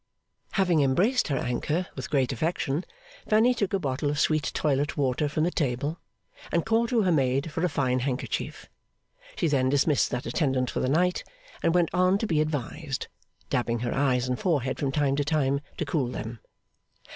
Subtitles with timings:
[0.53, 2.85] Having embraced her Anchor with great affection,
[3.29, 5.99] Fanny took a bottle of sweet toilette water from the table,
[6.51, 8.67] and called to her maid for a fine handkerchief.
[9.35, 11.23] She then dismissed that attendant for the night,
[11.61, 13.09] and went on to be advised;
[13.51, 16.39] dabbing her eyes and forehead from time to time to cool them.